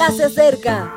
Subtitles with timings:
[0.00, 0.94] ya se acerca.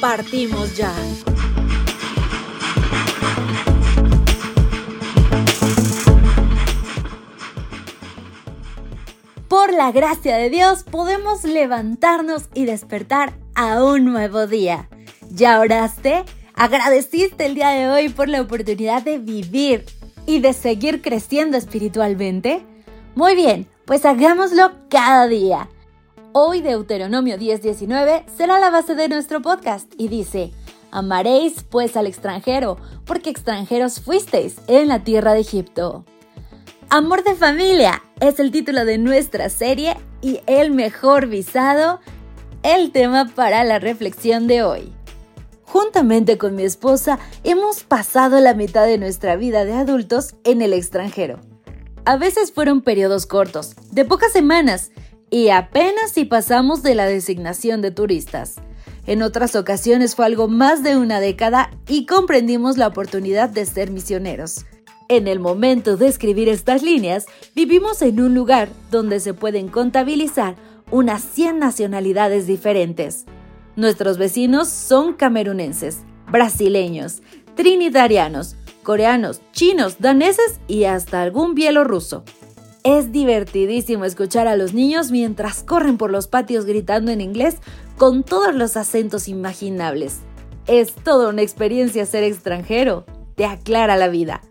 [0.00, 0.90] Partimos ya.
[9.48, 14.88] Por la gracia de Dios podemos levantarnos y despertar a un nuevo día.
[15.28, 16.24] ¿Ya oraste?
[16.54, 19.84] ¿Agradeciste el día de hoy por la oportunidad de vivir
[20.26, 22.64] y de seguir creciendo espiritualmente?
[23.14, 25.68] Muy bien, pues hagámoslo cada día.
[26.32, 30.52] Hoy Deuteronomio 10:19 será la base de nuestro podcast y dice,
[30.90, 36.04] Amaréis pues al extranjero, porque extranjeros fuisteis en la tierra de Egipto.
[36.88, 41.98] Amor de familia es el título de nuestra serie y el mejor visado,
[42.62, 44.93] el tema para la reflexión de hoy.
[45.66, 50.72] Juntamente con mi esposa hemos pasado la mitad de nuestra vida de adultos en el
[50.72, 51.40] extranjero.
[52.04, 54.90] A veces fueron periodos cortos, de pocas semanas,
[55.30, 58.56] y apenas si pasamos de la designación de turistas.
[59.06, 63.90] En otras ocasiones fue algo más de una década y comprendimos la oportunidad de ser
[63.90, 64.64] misioneros.
[65.08, 70.56] En el momento de escribir estas líneas, vivimos en un lugar donde se pueden contabilizar
[70.90, 73.26] unas 100 nacionalidades diferentes.
[73.76, 75.98] Nuestros vecinos son camerunenses,
[76.30, 77.22] brasileños,
[77.56, 82.22] trinitarianos, coreanos, chinos, daneses y hasta algún bielorruso.
[82.84, 87.56] Es divertidísimo escuchar a los niños mientras corren por los patios gritando en inglés
[87.96, 90.20] con todos los acentos imaginables.
[90.66, 93.06] Es toda una experiencia ser extranjero.
[93.34, 94.42] Te aclara la vida.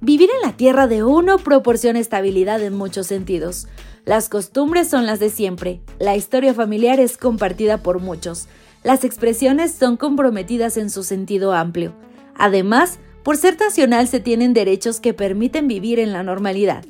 [0.00, 3.68] Vivir en la tierra de uno proporciona estabilidad en muchos sentidos.
[4.04, 8.48] Las costumbres son las de siempre, la historia familiar es compartida por muchos,
[8.84, 11.94] las expresiones son comprometidas en su sentido amplio.
[12.36, 16.84] Además, por ser nacional se tienen derechos que permiten vivir en la normalidad.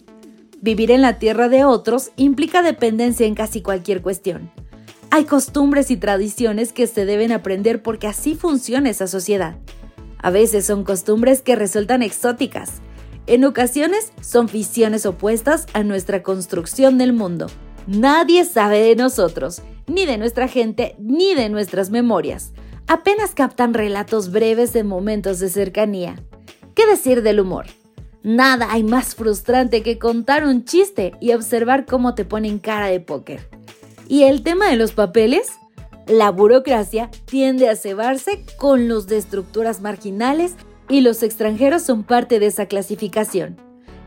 [0.60, 4.50] Vivir en la tierra de otros implica dependencia en casi cualquier cuestión.
[5.10, 9.56] Hay costumbres y tradiciones que se deben aprender porque así funciona esa sociedad.
[10.18, 12.82] A veces son costumbres que resultan exóticas,
[13.26, 17.46] en ocasiones son visiones opuestas a nuestra construcción del mundo.
[17.86, 22.52] Nadie sabe de nosotros, ni de nuestra gente, ni de nuestras memorias.
[22.86, 26.22] Apenas captan relatos breves de momentos de cercanía.
[26.74, 27.66] ¿Qué decir del humor?
[28.22, 33.00] Nada hay más frustrante que contar un chiste y observar cómo te ponen cara de
[33.00, 33.48] póker.
[34.08, 35.52] ¿Y el tema de los papeles?
[36.06, 40.54] La burocracia tiende a cebarse con los de estructuras marginales
[40.88, 43.56] y los extranjeros son parte de esa clasificación.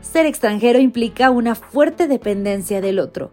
[0.00, 3.32] Ser extranjero implica una fuerte dependencia del otro.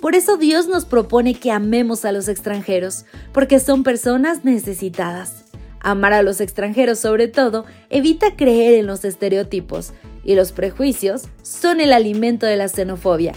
[0.00, 5.44] Por eso Dios nos propone que amemos a los extranjeros, porque son personas necesitadas.
[5.80, 9.92] Amar a los extranjeros sobre todo evita creer en los estereotipos,
[10.24, 13.34] y los prejuicios son el alimento de la xenofobia.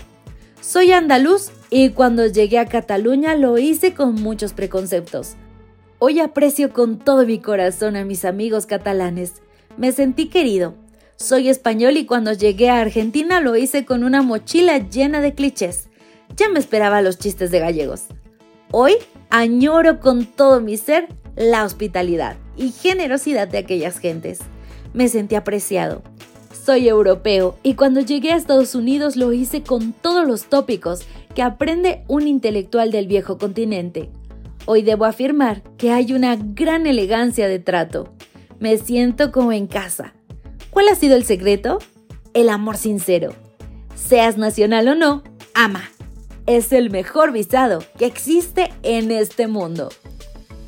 [0.62, 5.36] Soy andaluz y cuando llegué a Cataluña lo hice con muchos preconceptos.
[6.00, 9.34] Hoy aprecio con todo mi corazón a mis amigos catalanes.
[9.78, 10.76] Me sentí querido.
[11.18, 15.90] Soy español y cuando llegué a Argentina lo hice con una mochila llena de clichés.
[16.36, 18.06] Ya me esperaba los chistes de gallegos.
[18.72, 18.94] Hoy
[19.30, 24.40] añoro con todo mi ser la hospitalidad y generosidad de aquellas gentes.
[24.94, 26.02] Me sentí apreciado.
[26.66, 31.02] Soy europeo y cuando llegué a Estados Unidos lo hice con todos los tópicos
[31.36, 34.10] que aprende un intelectual del viejo continente.
[34.66, 38.14] Hoy debo afirmar que hay una gran elegancia de trato.
[38.60, 40.14] Me siento como en casa.
[40.70, 41.80] ¿Cuál ha sido el secreto?
[42.34, 43.34] El amor sincero.
[43.94, 45.24] Seas nacional o no,
[45.54, 45.90] ama.
[46.46, 49.90] Es el mejor visado que existe en este mundo.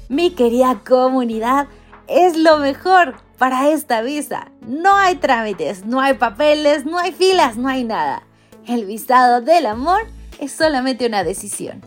[0.08, 1.68] Mi querida comunidad,
[2.08, 4.52] es lo mejor para esta visa.
[4.62, 8.24] No hay trámites, no hay papeles, no hay filas, no hay nada.
[8.68, 10.02] El visado del amor
[10.40, 11.82] es solamente una decisión.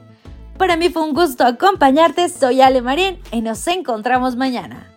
[0.59, 4.93] Para mí fue un gusto acompañarte, soy Ale Marín y nos encontramos mañana.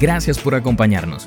[0.00, 1.26] Gracias por acompañarnos.